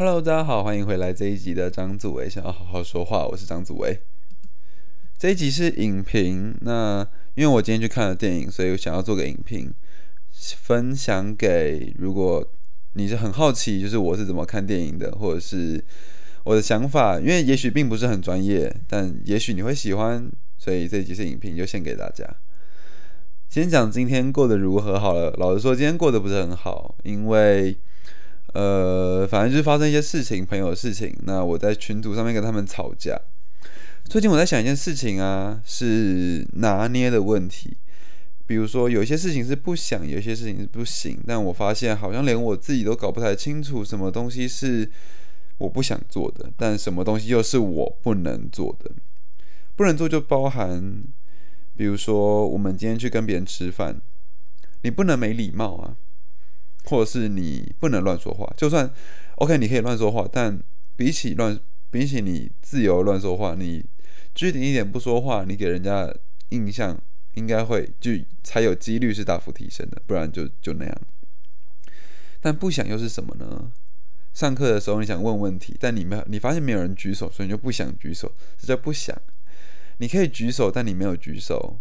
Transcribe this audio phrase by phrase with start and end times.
[0.00, 3.98] Hello，大家好，欢迎回来这一集的张祖维想要好好说话，我是张祖维。
[5.18, 9.74] 这一集是影评，那因为我今天去看了电影，所以我想要做个影评，
[10.62, 12.48] 分享给如果
[12.92, 15.84] 你是很好奇，就是我是怎么看电影的，或者是
[16.44, 22.24] 我的想法，因为也许并不是很专业，但也许你会喜欢，所以这一集是影评，就献给大家。
[23.48, 27.76] 先讲今天过得如何好了，老实说，今天过得不是很好，因为。
[28.54, 31.14] 呃，反正就是发生一些事情，朋友的事情。
[31.24, 33.18] 那我在群组上面跟他们吵架。
[34.04, 37.76] 最近我在想一件事情啊，是拿捏的问题。
[38.46, 41.18] 比如说，有些事情是不想，有些事情是不行。
[41.26, 44.90] 但我发现，好像连我自己都搞不太清楚，什么东西是
[45.58, 48.90] 我不想做的，但什么东西又是我不能做的。
[49.76, 51.04] 不能做就包含，
[51.76, 54.00] 比如说，我们今天去跟别人吃饭，
[54.80, 55.96] 你不能没礼貌啊。
[56.88, 58.90] 或者是你不能乱说话，就算
[59.36, 60.58] OK，你可以乱说话，但
[60.96, 61.58] 比起乱，
[61.90, 63.84] 比起你自由乱说话，你
[64.34, 66.12] 拘谨一点不说话，你给人家
[66.50, 66.98] 印象
[67.34, 71.00] 应该会就才有几率是大幅提升的，不然就就那样。
[72.40, 73.70] 但不想又是什么呢？
[74.32, 79.16] 上课的时候你想问问题，但你没有你发现没有人举手，所以你就不想举手，这叫不想。
[79.98, 81.80] 你可以举手，但你没有举手。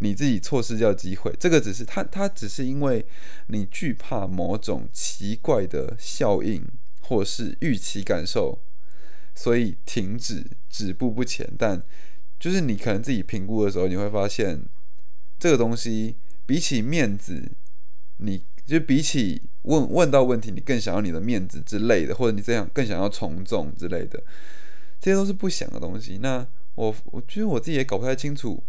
[0.00, 3.04] 你自己错失掉机会，这个只是他，他只是因为
[3.48, 6.64] 你惧怕某种奇怪的效应，
[7.00, 8.60] 或是预期感受，
[9.34, 11.50] 所以停止止步不前。
[11.58, 11.82] 但
[12.38, 14.62] 就是你可能自己评估的时候，你会发现
[15.36, 16.14] 这个东西
[16.46, 17.50] 比起面子，
[18.18, 24.22] 你就比起问问到问题，你更想要你的面子之类的，或者你这样更想要从众之类的，
[25.00, 26.18] 这些都是不想的东西。
[26.22, 26.46] 那
[26.76, 28.62] 我我觉得我自己也搞不太清楚。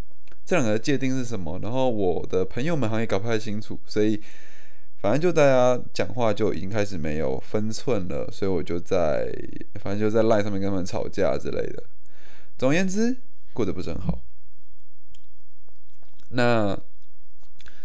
[0.50, 1.60] 这两个界定是什么？
[1.62, 4.20] 然后我的朋友们好像也搞不太清楚，所以
[4.98, 9.32] 反正就大家讲话就已经开始没有分寸了，所以我就在
[9.76, 11.84] 反正就在赖上面跟他们吵架之类的。
[12.58, 13.16] 总而言之，
[13.54, 14.24] 过得不是很好。
[16.30, 16.76] 那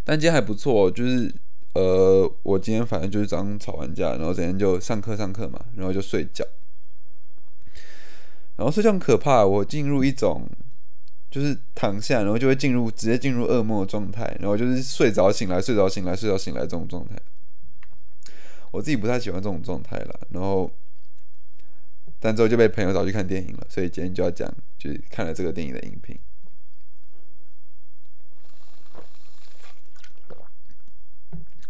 [0.02, 1.30] 但今天还不错，就是
[1.74, 6.42] 呃，我今天反正就是早上吵完架，然后整天就上课上课嘛，然后就睡觉，
[8.56, 10.48] 然后睡觉很可怕，我进入一种。
[11.34, 17.20] 就是躺下，然后就会进入直接进入噩梦的状态，然后就是睡着醒来，睡着醒来，睡着醒来这种状态。
[18.70, 20.20] 我自己不太喜欢这种状态了。
[20.30, 20.70] 然后，
[22.20, 26.16] 但之后就被朋友找去看电影了，所以今天就要讲，就是看了这个电影的影评。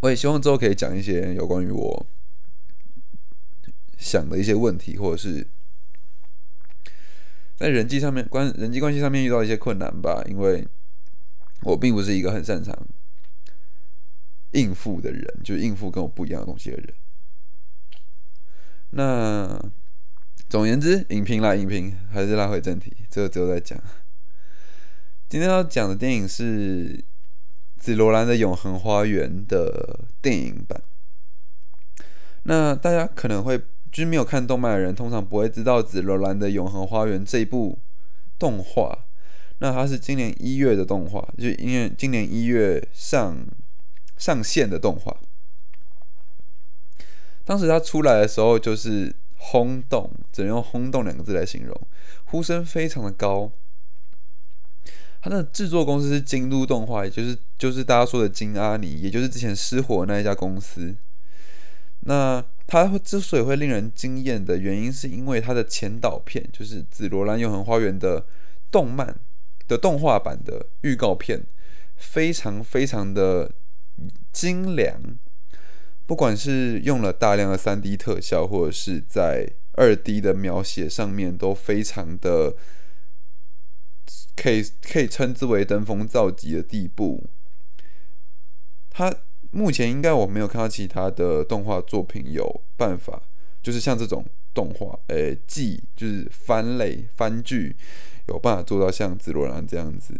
[0.03, 2.06] 我也希望之后可以讲一些有关于我
[3.97, 5.47] 想的一些问题，或者是。
[7.56, 10.66] 在人际上面关人际关系上面遇到一些困难吧，因为
[11.62, 12.76] 我并不是一个很擅长
[14.50, 16.94] 应付的人，就是应付跟我不一样的东西的人。
[18.91, 19.60] 那
[20.48, 23.81] 总言之，影评啦，影评还是拉回正题，这个之后再讲。
[25.28, 27.04] 今天要讲的电影是
[27.76, 30.82] 紫罗兰的《永恒花园》的电影版。
[32.42, 33.60] 那大家可能会。
[33.94, 37.78] 就是没有看动漫的人，通常不会知道《紫罗兰的永恒花园》这一部
[38.41, 39.06] 动画。
[39.59, 43.47] 那它是今年一月的动画，就因为今年一月上
[44.16, 45.16] 上线的动画。
[47.44, 51.81] 当时它出来的时候，就是轰动，只能用“轰动”两个字来形容，
[52.25, 53.53] 呼声非常的高。
[55.22, 60.97] 它的制作公司是京都动画，也就是就是大家说的金阿尼，也就是之前失火那一家公司。
[62.00, 68.25] 那它会之所以会令人惊艳的原因，是因为它的前导片，就是《紫罗兰永恒花园》的
[68.70, 69.14] 动漫
[69.69, 71.44] 的动画版的预告片，
[71.97, 73.53] 非常非常的
[74.32, 75.00] 精良。
[76.06, 82.54] 不管是用了大量的三 D 特效，或者是在二 D 的描写上面，都非常的
[84.34, 87.28] 可以可以称之为登峰造极的地步。
[88.91, 89.14] 它。
[89.54, 93.22] 目前应该我没有看到其他的动画作品有办法，
[93.62, 97.77] 就是像这种动画，诶，剧就是番类番剧，
[98.27, 100.12] 有办法做到像紫罗兰这样子。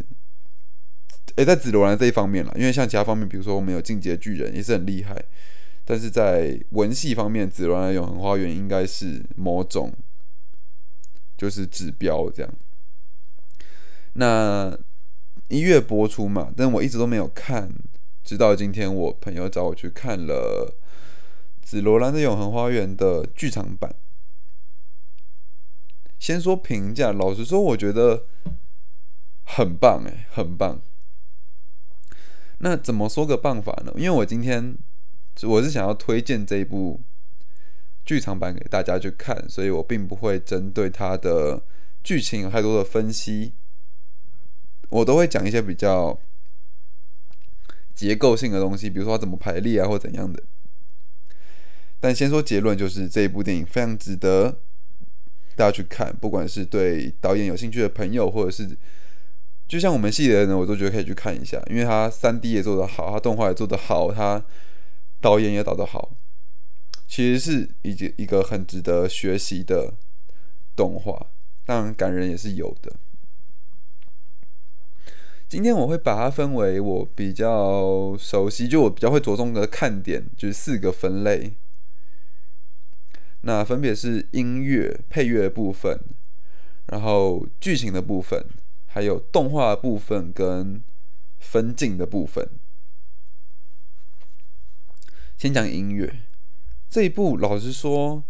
[1.35, 5.21] 诶，在紫罗兰这一方面了，因为像其他方面，比如说我们有进阶巨人也是很厉害，
[5.85, 9.93] 但是在文戏方面，紫罗兰永恒花园应该是某种
[11.37, 12.55] 就是指标这样。
[14.13, 14.79] 那
[15.49, 17.69] 一月播出嘛，但我一直都没有看。
[18.25, 20.75] 直到今天，我朋友找我去看了
[21.63, 23.95] 《紫罗兰的永恒花园》的剧场版。
[26.19, 28.25] 先说评价，老实说，我觉得
[29.45, 30.81] 很棒，哎，很棒。
[32.59, 33.93] 那怎么说个办法呢？
[33.97, 34.75] 因为我今天
[35.43, 37.03] 我是想要推荐这一部
[38.07, 41.63] 剧场版给大家去看，所以我并不会针对它的
[42.03, 43.53] 剧情有太多的分析，
[44.89, 46.19] 我都会讲一些比较
[47.95, 50.43] 结构性的东西，比如说它怎么排列啊，或怎样的。
[52.01, 54.61] 但先说结论，就是这一部电影非常值得
[55.57, 58.77] 大家去看，不管是对导演有兴趣的朋友，或者是
[59.67, 64.45] 就像我们系的人，我都觉得可以去看一下，因为他三 D 也做得好，他动画也做得好，他
[65.21, 66.17] 导演也导得好。
[67.07, 69.95] 其实是一一个很值得学习的
[70.77, 71.29] 动画，
[71.65, 72.93] 当然感人也是有的。
[75.55, 81.53] 今天我会把它分为我比较熟悉，就我比较会着重的看点，就是四个分类。
[83.43, 86.01] 那分别是音乐配乐部分，
[86.87, 88.45] 然后剧情的部分，
[88.87, 90.83] 还有动画部分跟
[91.39, 92.49] 分镜的部分。
[95.37, 96.23] 先讲音乐。
[96.91, 98.25] 这一部老实说，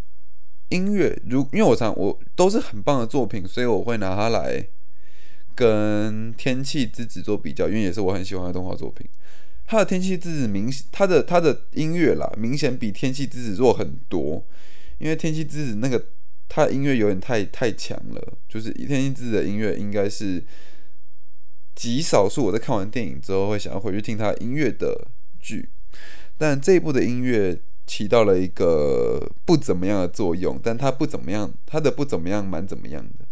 [0.68, 4.68] 音乐如因为我常我都是很棒的作品，所以我会拿它来
[5.54, 9.06] 跟《天气之子》做比较，因为也是我很喜欢的动画作品。
[9.66, 14.44] 它的《天气之子》明它的它的音乐啦，明显比《天气之子》弱很多。
[14.98, 16.06] 因为《天气之子》那个
[16.48, 20.42] 它音乐有点太太强了，就是《天气之子》的音乐应该是
[21.74, 25.08] 极少数我在看完电影之后会想要回去听它音乐的
[25.40, 25.68] 剧，
[26.36, 27.60] 但这一部的音乐。
[27.86, 33.23] 起到了一个不怎么样的作用，但它不怎么样，它的不怎么样蛮怎么样的。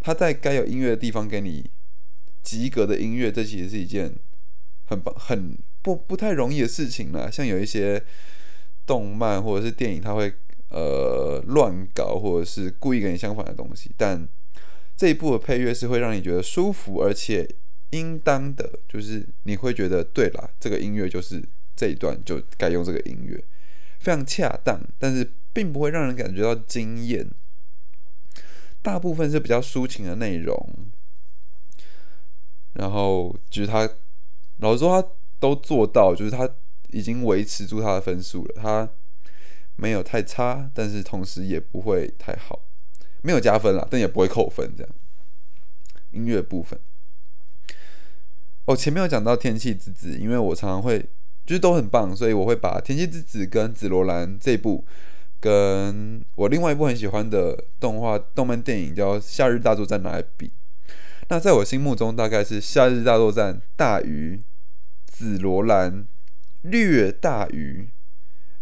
[0.00, 1.70] 他在该有音乐的地方给你
[2.42, 4.12] 及格的音乐，这其实是一件
[4.86, 7.30] 很棒、很不不太容易的事情啦。
[7.30, 8.02] 像有一些
[8.86, 10.32] 动漫或者是电影，它会
[10.70, 13.90] 呃乱搞，或者是故意跟你相反的东西。
[13.96, 14.26] 但
[14.96, 17.48] 这一部的配乐是会让你觉得舒服，而且
[17.90, 21.42] 应当的，就是你会觉得对啦，这个音乐就是
[21.76, 23.42] 这一段就该用这个音乐。
[23.98, 27.28] 非常恰当，但是并不会让人感觉到惊艳。
[28.82, 30.68] 大部分是比较抒情的内容，
[32.74, 33.88] 然后就是他
[34.58, 36.48] 老实说，他都做到，就是他
[36.90, 38.54] 已经维持住他的分数了。
[38.60, 38.88] 他
[39.76, 42.60] 没有太差，但是同时也不会太好，
[43.22, 44.72] 没有加分了，但也不会扣分。
[44.76, 44.92] 这样
[46.12, 46.78] 音乐部分，
[48.64, 51.08] 哦，前面有讲到天气之子，因为我常常会。
[51.46, 54.84] 就是都很棒，所以我会把《天气之子》跟《紫罗兰》这部，
[55.40, 60.52] 跟我另外一部很喜欢的动画动漫电影叫《夏日大作战》拿来比。
[61.28, 64.36] 那在我心目中，大概是《夏日大作战》大于
[65.06, 66.02] 《紫罗兰》，
[66.62, 67.88] 略大于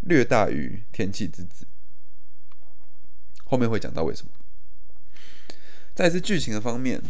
[0.00, 1.64] 略大于《天气之子》。
[3.44, 4.32] 后面会讲到为什么。
[5.94, 7.02] 再是剧情的方面。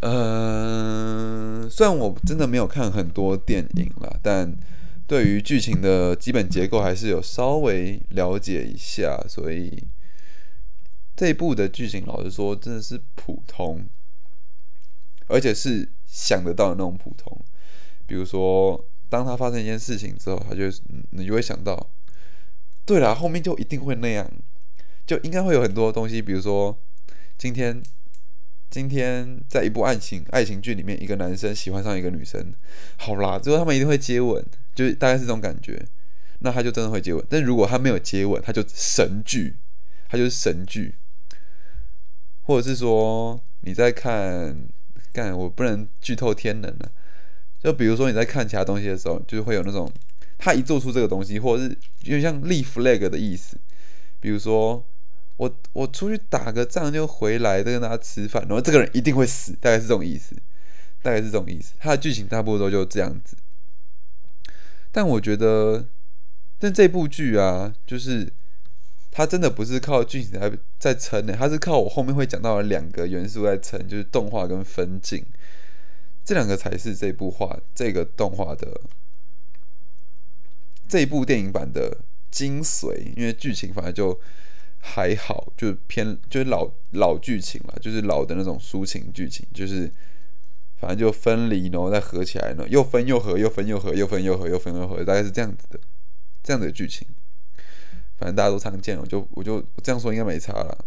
[0.00, 4.52] 呃，虽然我真的没有看很多电影了，但
[5.12, 9.22] 对于剧情的基本结构还是有稍微了解一下。
[9.28, 9.86] 所以
[11.14, 13.84] 这一部的剧情，老实说，真的是普通，
[15.26, 17.44] 而且是想得到的那种普通。
[18.06, 20.64] 比如说，当他发生一件事情之后，他就
[21.10, 21.90] 你就会想到，
[22.86, 24.26] 对了，后面就一定会那样，
[25.04, 26.22] 就应该会有很多东西。
[26.22, 26.80] 比如说，
[27.36, 27.82] 今天。
[28.70, 32.54] 今天在一部爱情爱情剧里面，一个男生喜欢上一个女生，
[32.96, 34.42] 好啦，最后他们一定会接吻，
[34.74, 35.84] 就是大概是这种感觉。
[36.40, 37.24] 那他就真的会接吻。
[37.28, 39.56] 但如果他没有接吻，他就神剧，
[40.08, 40.94] 他就是神剧。
[42.42, 44.66] 或者是说你在看，
[45.12, 46.92] 干我不能剧透天能了。
[47.62, 49.90] 就比如说你在看其他东西的时候，就会有那种
[50.38, 51.70] 他一做出这个东西，或者是
[52.02, 53.56] 有点像立 flag 的意思，
[54.20, 54.84] 比如说。
[55.38, 60.36] 我我出去打个仗就回来，再跟大家吃饭，然后这个人一定会死，大概是这种意思，
[61.00, 61.72] 大概是这种意思。
[61.80, 63.34] 他的剧情大部分都就这样子。
[64.92, 65.88] 但我觉得，
[66.58, 68.32] 但这部剧啊，就是
[69.10, 75.24] 它真的不是靠剧情在在撑的，它是靠我后面会讲到的两个元素在撑，就是动画跟分镜，
[76.24, 78.80] 这两个才是这部画这个动画的
[80.86, 81.98] 这一部电影版的
[82.30, 84.20] 精髓，因为剧情反而就。
[84.84, 89.88] 还好，就偏就是老老剧情了，就是老的那种抒情剧情，就是
[90.82, 95.78] 反正就分离，然后再合起来呢，又分又合，又分又合，又分又合，又分又合，大概是这样子的，
[96.42, 97.06] 这样子的剧情。
[98.18, 100.84] 反正大家都常见，我就我就这样说应该没差了。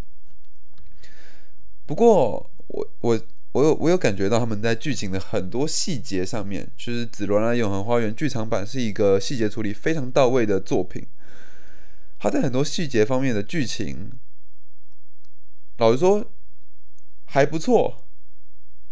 [1.86, 3.22] 不过我我
[3.54, 11.08] 我有我有感觉到他们在剧情的很多细节上面，就是《紫罗兰永恒花园》剧场版是一个细节处理非常到位的作品。
[12.20, 14.12] 他在很多细节方面的剧情，
[15.78, 16.30] 老实说
[17.24, 18.05] 还不错，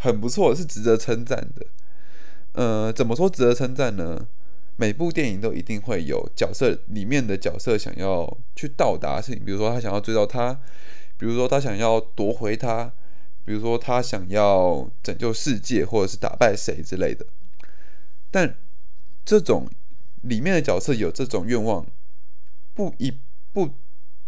[0.03, 1.65] 很不错，是值得称赞的。
[2.51, 4.27] 呃，怎么说值得称赞呢？
[4.75, 10.59] 每部电影都一定会有角色里面的角色想要去到达事情，比如说他想要追到他，
[11.17, 12.91] 比如说他想要夺回他，
[13.45, 17.25] 比如说他想要拯救世界，或者是打败谁之类的。
[18.29, 18.57] 但
[19.23, 19.69] 这种
[20.23, 21.85] 里面的角色有这种愿望，
[22.73, 23.09] 不一
[23.53, 23.69] 不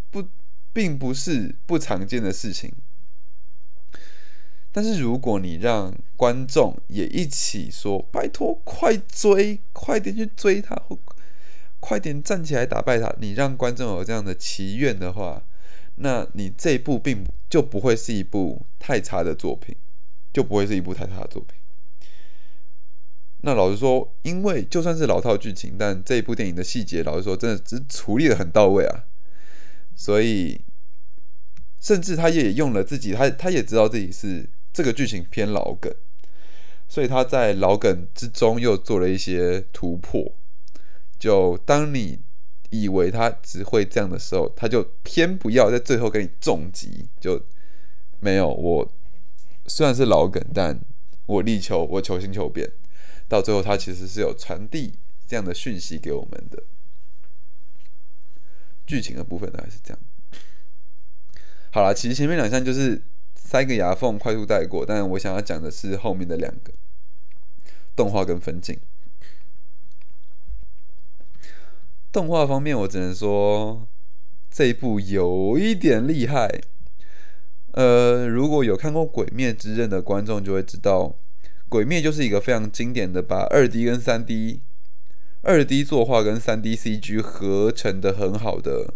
[0.09, 0.23] 不，
[0.71, 2.71] 并不是不常见的事情。
[4.75, 10.77] 但是如果你让观众也一起说：“拜托，快追，快点去追他，
[11.79, 15.41] 快点站起来打败他。”你让观众有这样的祈愿的话，
[15.95, 19.73] 那你这一部并就不会是一部太差的作品，
[20.33, 21.57] 就不会是一部太差的作品。
[23.43, 29.05] 那老实说，因为就算是老套剧情，但这一部电影的细节，老实说，真的只处理的很到位啊。
[29.95, 30.59] 所以，
[31.79, 34.49] 甚至他也用了自己，他他也知道自己是。
[34.75, 35.89] 这个剧情偏老梗，
[36.89, 40.35] 所以他在老梗之中又做了一些突破。
[41.17, 42.19] 就当你
[42.71, 47.07] 以为他只会这样的时候，他就偏不要在最后给你重击。
[47.21, 47.41] 就
[48.19, 48.91] 没有我
[49.65, 50.77] 虽然是老梗，但
[51.25, 52.69] 我力求我求新求变。
[53.29, 56.61] 到最后，他其实是有传递这样的讯息给我们的。
[58.85, 59.99] 剧情的部分还是这样。
[61.71, 63.01] 好了，其实前面两项就是。
[63.45, 64.83] 塞个牙缝，快速带过。
[64.83, 66.73] 但我想要讲的是后面的两个
[67.95, 68.79] 动画跟分镜。
[72.11, 73.87] 动画方面，我只能说
[74.49, 76.49] 这一部有一点厉害。
[77.73, 81.03] 呃，如果有看过《鬼灭之刃》的观众就会知道，
[81.69, 84.61] 《鬼灭》就是一个非常经典的把二 D 跟三 D、
[85.41, 88.93] 二 D 作画跟三 D CG 合成的很好的，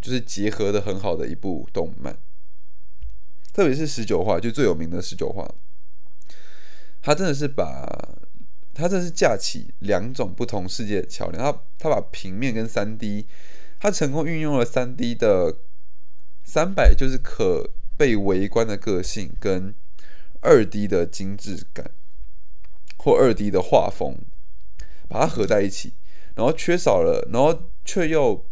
[0.00, 2.18] 就是结合的很好的一部动漫。
[3.56, 5.50] 特别是十九画，就最有名的十九画，
[7.00, 7.88] 他真的是把，
[8.74, 11.42] 他真是架起两种不同世界的桥梁。
[11.42, 13.26] 他他把平面跟三 D，
[13.80, 15.56] 他成功运用了三 D 的
[16.44, 19.74] 三百，就是可被围观的个性，跟
[20.42, 21.92] 二 D 的精致感，
[22.98, 24.18] 或二 D 的画风，
[25.08, 25.94] 把它合在一起，
[26.34, 28.44] 然后缺少了，然后却又。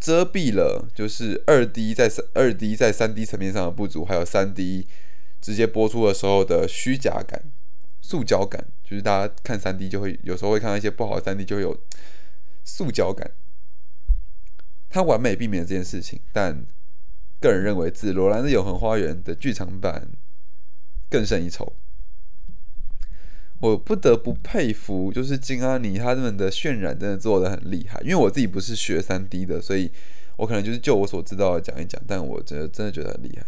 [0.00, 4.88] 遮蔽了就是二 D 在三二 D 在三 D 层面上的不足，还有三 D
[5.40, 7.44] 直接播出的时候的虚假感、
[8.00, 11.78] 塑胶感，就是大家看三 D 就会有时候会看到一些不好的三 D 就会有
[12.64, 13.30] 塑胶感。
[14.88, 16.64] 它完美避免了这件事情，但
[17.38, 20.08] 个人认为《紫罗兰的永恒花园》的剧场版
[21.08, 21.74] 更胜一筹。
[23.60, 28.00] 我不得不佩服，就是金阿尼他们的渲染真的做的很厉害。
[28.00, 29.90] 因为我自己不是学三 D 的，所以
[30.36, 32.00] 我可能就是就我所知道的讲一讲。
[32.06, 33.44] 但我真的真的觉得很厉害。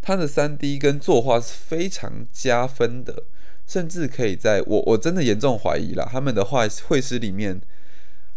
[0.00, 3.24] 他的三 D 跟作画是非常加分的，
[3.66, 7.60] 甚至可以在我我真的严重怀疑啦，他们的画绘师里面，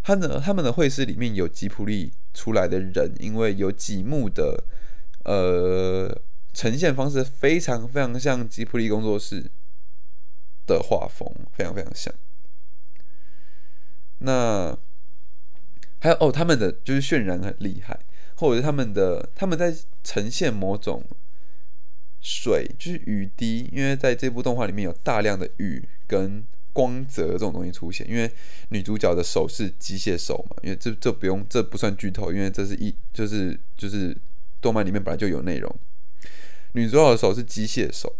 [0.03, 4.65] 他的他们的绘师里面有吉普力出来的人，因为有几幕的
[5.23, 6.23] 呃。
[6.59, 9.49] 呈现方式非常非常像吉普力工作室
[10.67, 12.13] 的画风，非常非常像。
[14.17, 14.77] 那
[15.99, 17.97] 还有哦，他们的就是渲染很厉害，
[18.35, 19.73] 或者是他们的他们在
[20.03, 21.01] 呈现某种
[22.19, 28.05] 水，就是雨滴，因为在这部动画里面有大量的雨跟光泽这种东西出现。
[28.09, 28.29] 因为
[28.67, 34.13] 女主角的手是机械手嘛，因为这这不用这不算剧透，因为这是一就是就是
[34.59, 35.73] 动漫里面本来就有内容。
[36.73, 38.15] 女主角的手是机械手，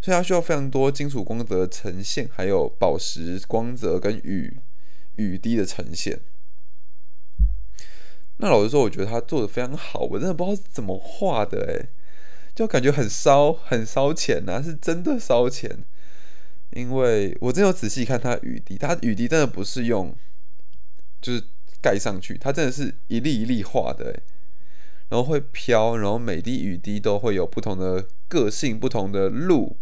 [0.00, 4.56] 所以它需要非常多金属光泽的呈现，还有宝石光泽跟雨
[5.16, 6.20] 雨滴的呈现。
[8.38, 11.88] 那老实说，我觉得他做的非常好，我真的不知道怎么画的，诶，
[12.54, 15.84] 就感觉很烧，很烧钱呐，是真的烧钱。
[16.70, 20.14] 因为我真有仔细看它雨滴，它雨滴真的不是用
[21.20, 21.42] 就是
[21.82, 24.22] 盖上去，它真的是一粒一粒画的，诶。
[25.10, 29.76] 然后会飘，然后每滴雨滴都会有不同的个性、不同的路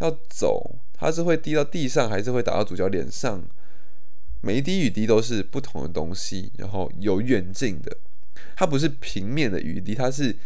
[0.00, 0.78] 要走。
[0.94, 3.42] 它是会滴到地上，还是会打到主角脸上？
[4.40, 7.96] 每一滴雨滴都是不同的东西，然后有远近的。
[8.56, 10.36] 它不是平面的雨滴，它是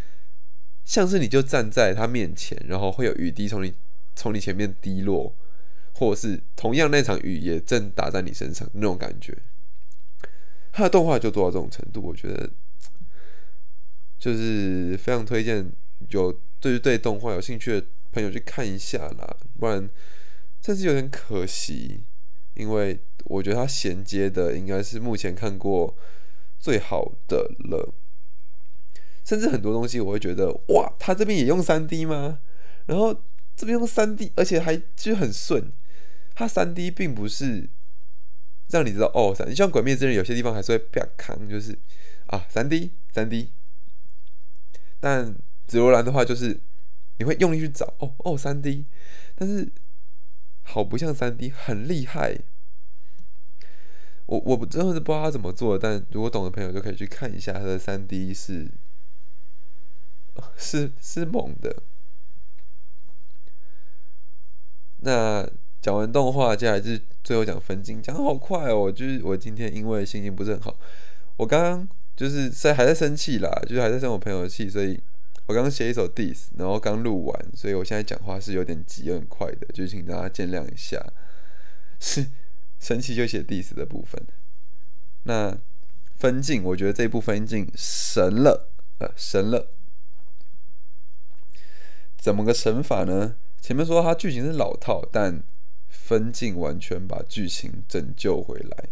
[0.84, 3.72] 像是你就站在它面前，然后会有雨滴从你
[4.14, 5.34] 从你前面滴落，
[5.94, 9.36] 或者是同样那场雨也正打在你身上那种感觉。
[10.72, 12.50] 它的动画就做到这种程度，我觉得。
[14.18, 15.70] 就是非常推荐
[16.10, 19.88] 有对于对动画有兴趣的朋友去看一下啦，不然
[20.60, 22.04] 真是有点可惜，
[22.54, 25.96] 因为我觉得它衔接的应该是目前看过
[26.58, 27.94] 最好的了。
[29.24, 32.40] 甚至很多东西我会觉得，哇，他这边也用三 D 吗？
[32.86, 33.14] 然后
[33.54, 35.70] 这边用三 D，而且还就很顺。
[36.34, 37.68] 它三 D 并不是
[38.70, 41.78] 让你知道哦，你像《鬼灭之刃》有些地方还是会比较扛，就是
[42.28, 43.52] 啊，三 D 三 D。
[45.00, 45.34] 但
[45.66, 46.60] 紫罗兰的话，就是
[47.18, 48.86] 你会用力去找哦哦三 D，
[49.34, 49.70] 但是
[50.62, 52.38] 好不像三 D，很厉害。
[54.26, 58.70] 我我真的是不知道他怎么做，但如果懂的朋友就可以去看一下他的三 D 是
[60.56, 61.82] 是是猛的。
[64.98, 65.48] 那
[65.80, 68.92] 讲完动画，接下来就是最后讲分镜，讲好快哦。
[68.92, 70.76] 就是我今天因为心情不是很好，
[71.36, 75.00] 我刚刚就是在还在生气啦，就是还在生我朋友的气，所以
[75.46, 81.00] 我刚刚写一首 diss，然后刚录完，所以我现在讲话是有点急、很快的，就请大家见谅一下。
[81.98, 82.26] 是。
[82.80, 84.24] 生气就写 diss 的部分，
[85.24, 85.58] 那
[86.14, 89.72] 分镜我觉得这部分镜神了，呃神了，
[92.16, 93.34] 怎么个神法呢？
[93.60, 95.42] 前面说它剧情是老套，但
[95.88, 98.88] 分镜完全把剧情拯救回来。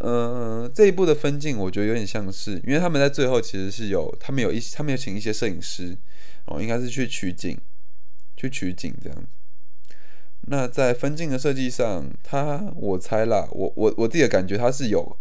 [0.00, 5.98] 嗯，这一部的分镜我觉得有点像是，因为他们在最后其实是有他们有一他们有请一些摄影师，
[6.44, 7.58] 哦，应该是去取景，
[8.36, 9.26] 去取景这样子。
[10.42, 15.18] 那在分镜的设计上，他我猜啦，我我我自己的感觉，他是有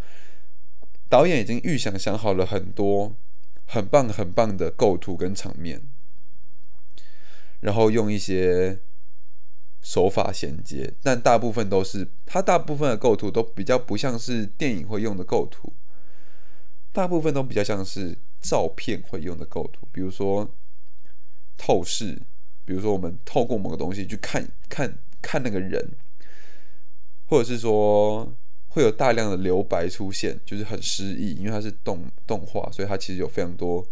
[1.09, 3.15] 导演已经预想想好了很多
[3.65, 5.81] 很棒很棒的构图跟场面，
[7.61, 8.79] 然后用一些
[9.81, 15.73] 手法衔接，但大部分都是它大部分的构图都比较不像是电影会用的构图，
[16.91, 20.49] 大部分都比较像是照片会用的构图，比如说
[21.57, 22.21] 透视，
[22.65, 24.97] 比如说我们透过某个东西去看看。
[25.19, 25.93] 看那个人，
[27.25, 28.31] 或者是说
[28.69, 33.85] 会有大量的留白出现，就是很诗意，因为它是动动画，所以它其实有非常多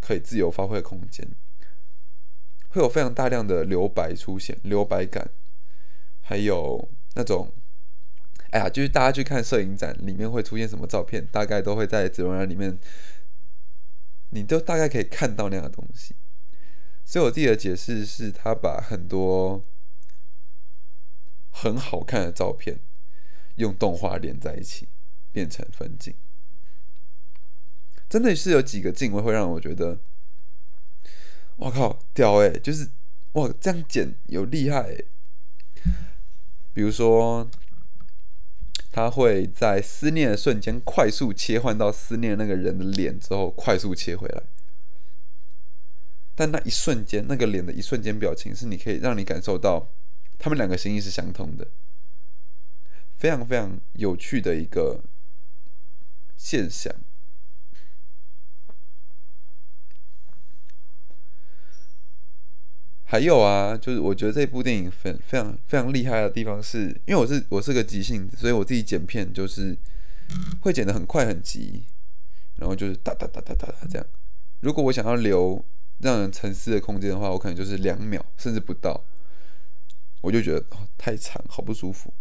[0.00, 1.28] 可以自由发挥的空间，
[2.68, 5.30] 会有非常大量的留白出现，留白感，
[6.22, 7.52] 还有那种，
[8.50, 12.78] 哎呀，就是大家去看摄影展里面会出现什么照片，大概都会在紫罗兰里面，
[14.30, 16.14] 你都大概可以看到那样的东西。
[17.04, 19.64] 所以我自己的解释是，他把很多。
[21.50, 22.78] 很好看的照片，
[23.56, 24.86] 用动画连在一起，
[25.32, 26.14] 变成分镜，
[28.08, 29.98] 真的是有几个镜位会让我觉得，
[31.58, 32.50] 我靠，屌哎！
[32.50, 32.88] 就是
[33.32, 34.96] 哇，这样剪有厉害。
[36.72, 37.48] 比如说，
[38.90, 44.42] 他会在思念的瞬间快速切换到思念那个人的脸之后，快速切回来。
[46.34, 49.88] 但那一瞬间，那个脸的一瞬间表情，是你可以让你感受到。
[50.40, 51.66] 他们两个心意是相通的，
[53.16, 55.02] 非常非常有趣的一个
[56.36, 56.94] 现象。
[63.10, 69.74] 还有啊，就是我觉得这部电影非非常非常厉害的地方，是因为我是我是个急性子，所以我自己剪片就是
[70.60, 71.84] 会剪得很快很急，
[72.56, 74.06] 然后就是哒哒哒哒哒哒这样。
[74.60, 75.64] 如果我想要留
[76.00, 79.02] 让人沉思的空间的话，我可能就是两秒甚至不到。
[80.20, 82.12] 我就觉得哦太长，好不舒服。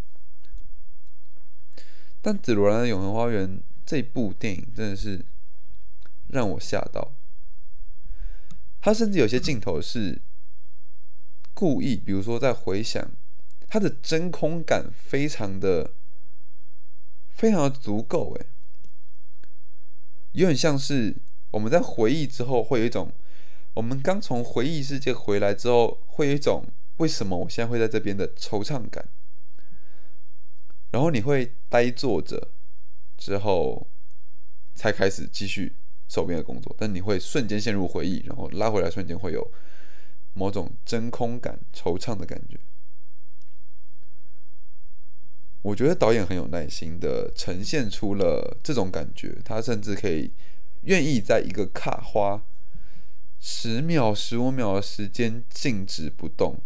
[2.22, 3.50] 但《紫罗兰的永恒花园》
[3.86, 5.26] 这部电影真的是
[6.30, 7.12] 让我吓到。
[8.80, 10.22] 他甚至有些镜头是
[11.60, 13.10] 故意，比如说在回想，
[13.68, 15.90] 它的真空感非常的、
[17.30, 18.46] 非常的足够，诶，
[20.34, 21.16] 有点像是
[21.50, 23.12] 我们在回忆之后会有一种，
[23.74, 26.64] 我们刚从回忆世界回来之后会有一种。
[26.98, 29.08] 为什么我现在会在这边的惆怅感？
[30.92, 32.50] 然后你会呆坐着，
[33.18, 33.88] 之后
[34.76, 35.76] 才开始继续
[36.08, 39.48] 手边的工作，但你会瞬间陷入回忆，然后拉回来瞬间会有
[40.38, 42.60] 某种真空感、惆怅的感觉。
[45.64, 50.32] 我觉得导演很有耐心的呈现出了这种感觉，他甚至可以
[50.84, 52.44] 愿意在一个卡花
[53.40, 56.62] 十秒、十五秒的时间静止不动。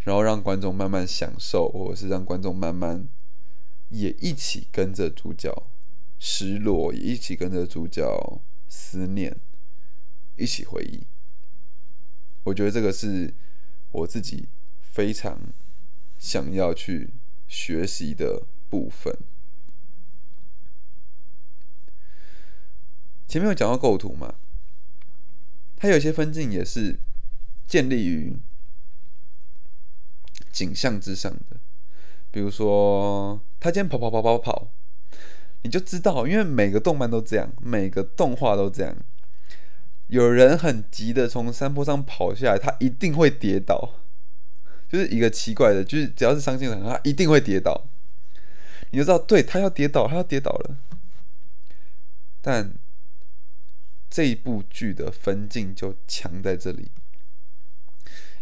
[0.00, 3.06] 然后让观众慢慢享受，或者是让观众慢慢
[3.90, 5.70] 也一起跟着主角
[6.18, 9.36] 失落，也一起跟着主角思念，
[10.36, 11.06] 一起回忆。
[12.44, 13.34] 我觉得这个是
[13.90, 14.48] 我自己
[14.80, 15.38] 非常
[16.16, 17.12] 想要去
[17.46, 19.14] 学习的部分。
[23.28, 24.36] 前面有讲到构图嘛，
[25.76, 26.98] 它有些分镜也是
[27.66, 28.38] 建立于。
[30.52, 31.58] 景象之上的，
[32.30, 34.68] 比如说他今天跑跑跑跑跑，
[35.62, 38.96] 你就知道，因为每个动漫都这样，每个动画都这样。
[40.08, 43.94] 有人很急的从山坡上跑下来，他一定会跌倒，
[44.88, 47.86] 就是一个奇怪的，就是只要是伤心的人，他一定会跌倒。
[48.90, 50.76] 你就知道，对他要跌倒，他要跌倒了。
[52.42, 52.74] 但
[54.10, 56.90] 这一部剧的分镜就强在这里。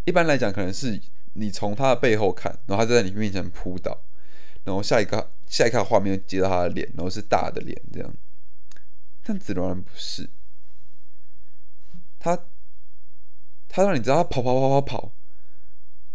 [0.04, 1.00] 一般来讲，可能是
[1.34, 3.98] 你从他的背后看，然后他就在你面前扑倒，
[4.64, 8.14] 然后下一个下一刻画面接到他的脸，然后是大的脸这样。
[9.24, 10.30] 但紫罗兰不是，
[12.20, 12.44] 他
[13.68, 15.12] 他让你知道他跑跑跑跑跑，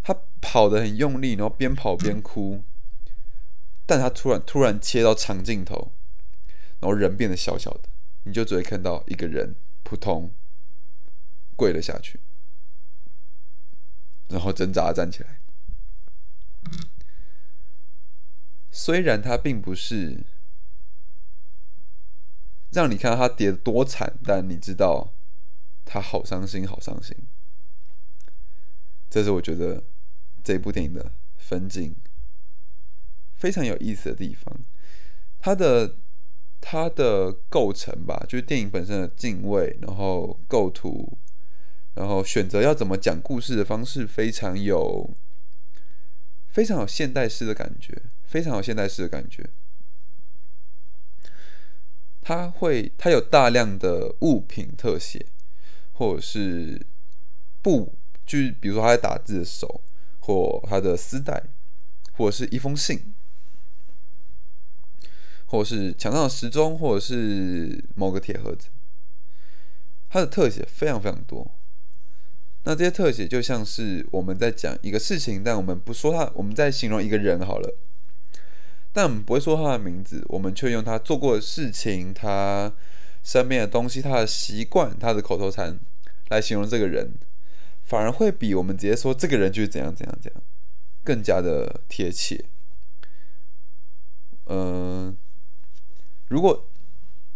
[0.02, 2.64] 他跑的很用力，然后边跑边哭。
[3.86, 5.92] 但他突然突然切到长镜头，
[6.80, 7.82] 然后人变得小小的，
[8.24, 10.32] 你就只会看到一个人扑通
[11.56, 12.20] 跪了下去，
[14.30, 15.42] 然后挣扎站起来。
[18.78, 20.26] 虽然他并不是
[22.74, 25.14] 让你看到他跌得多惨，但你知道
[25.86, 27.16] 他好伤心，好伤心。
[29.10, 29.82] 这是我觉得
[30.44, 31.96] 这部电影的分镜。
[33.38, 34.60] 非常有意思的地方，
[35.40, 35.96] 它的
[36.60, 41.18] 它的构成吧，就是电影本身的敬畏，然后构图，
[41.94, 45.16] 然后选择要怎么讲故事的方式，非常有
[46.50, 49.50] 非常有现代式的感觉，非常有现代式的感觉。
[52.22, 55.26] 它会，它有大量的物品特写，
[55.94, 56.86] 或者是
[57.62, 57.94] 布，
[58.26, 59.82] 就是比如说他在打字的手，
[60.20, 61.44] 或他的丝带，
[62.14, 63.14] 或者是一封信。
[65.48, 68.68] 或是墙上的时钟，或者是某个铁盒子，
[70.10, 71.50] 它的特写非常非常多。
[72.64, 77.78] 那这些特写就像是我们在讲一个事情，但我们不说他，我们在形容一个人好了，
[78.96, 82.72] 但我们不会说他的名字，我们却用他做过的事情、他
[83.26, 85.78] 身边的东西、他的习惯、他的口头禅
[86.30, 87.12] 来形容这个人，
[87.84, 90.42] 反而会比我们直接说这个人就是怎样怎样怎样
[91.04, 92.46] 更加的贴切。
[94.46, 95.18] 嗯。
[96.30, 96.68] 如果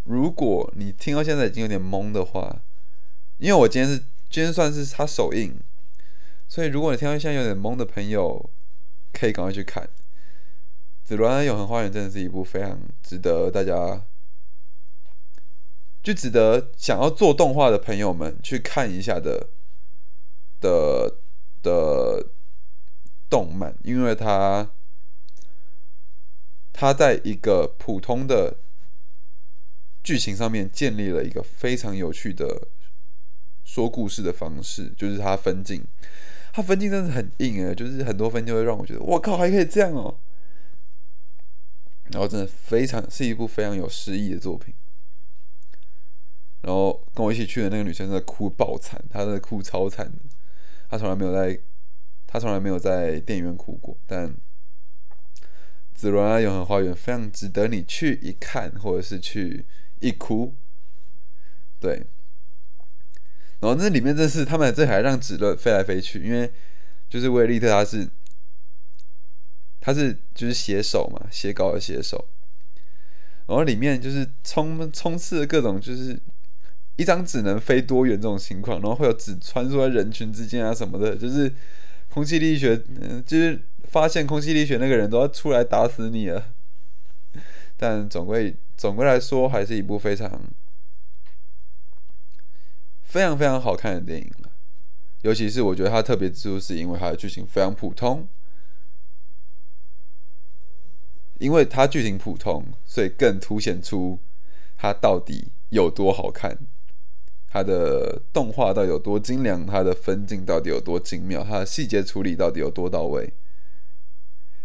[0.06, 2.62] 如果你听到现在已经有点懵的话，
[3.38, 5.60] 因为我今天是今天算是他首映，
[6.48, 8.50] 所以如果你听到现在有点懵的朋友，
[9.12, 9.84] 可以赶快去看
[11.10, 14.06] 《紫罗兰永恒花园》，真的是一部非常值得大家，
[16.04, 19.48] 就值得想要做动画的朋友们去看一下的
[20.62, 21.16] 的
[21.64, 22.28] 的
[23.28, 24.70] 动漫，因为它
[26.72, 28.58] 它在一个普通的。
[30.04, 32.68] 剧情上面建立了一个非常有趣的
[33.66, 35.84] 说故事的方式，就是它分镜，
[36.54, 40.16] 它分镜真的很硬诶，就是很多分就会让我觉得，我靠，还可以这样哦。
[42.12, 44.74] 然后真的非常是一部非常有诗意的作品。
[46.62, 50.20] 然后跟我一起去的那个女生在哭爆惨，她在哭超惨的，
[50.90, 51.60] 她从来没有在，
[52.28, 54.30] 她从来没有在电影院哭过，但
[55.94, 59.66] 《紫罗兰永恒花园》非常值得你去一看，或者是去。
[60.02, 60.56] 一哭，
[61.78, 62.08] 对，
[63.60, 66.50] 然后那里面真是他们这还让紫乐飞来飞去，因为
[67.10, 68.08] 就是威利特他是
[69.80, 72.28] 他是就是写手嘛，写稿的写手，
[73.48, 76.20] 然后里面就是充充斥各种就是
[76.96, 81.54] 一张纸能飞多远这种情况，然后会有纸穿梭在人群之间啊什么的，就是
[82.10, 86.54] 空气力学，嗯，就是发现空气力学那个人都要出来打死你了，
[87.78, 88.56] 但总归。
[88.80, 90.42] 总归来说，还是一部非常、
[93.04, 94.50] 非常、非常好看的电影了。
[95.24, 98.26] 尤其是我觉得它特别之处，是因为它的剧情非常普通。
[101.40, 104.20] 因为它剧情普通，所以更凸显出
[104.78, 106.56] 它到底有多好看。
[107.48, 113.34] 它的动画到底有多精良，它的分镜到底有多精妙，它的细节处理到底有多到位，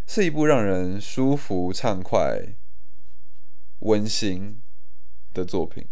[0.07, 2.55] 是一部让人舒服畅快。
[3.81, 4.63] 温馨
[5.35, 5.85] 的作品。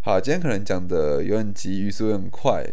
[0.00, 2.72] 好，今天可能讲的有点急，语速有点快。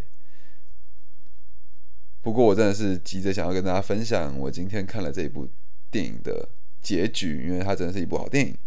[2.21, 5.49] 不过我真的是急着想要跟大家分享我今天看了这一部
[5.91, 6.49] 电影的
[6.81, 8.57] 结局，因为它真的是一部好电影。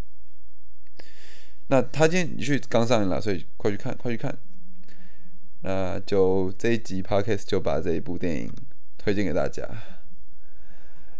[1.68, 4.36] 那他今天你去刚上映了，所以快去看，快去看。
[5.62, 8.52] 那就这一集 podcast 就把这一部电影
[8.98, 9.68] 推荐给大家，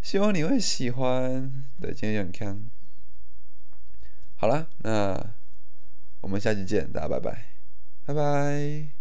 [0.02, 1.64] 希望你会喜欢。
[1.80, 2.70] 对，今天就很看。
[4.36, 5.34] 好了，那
[6.22, 7.44] 我们下期见，大家拜拜，
[8.06, 8.99] 拜拜。